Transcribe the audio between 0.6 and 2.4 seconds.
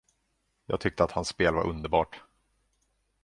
Jag tyckte att hans spel var underbart.